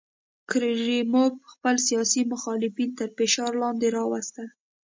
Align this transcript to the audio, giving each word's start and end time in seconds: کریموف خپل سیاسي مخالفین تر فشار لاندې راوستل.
کریموف 0.49 1.33
خپل 1.51 1.75
سیاسي 1.87 2.21
مخالفین 2.33 2.89
تر 2.99 3.09
فشار 3.17 3.51
لاندې 3.61 3.87
راوستل. 3.97 4.47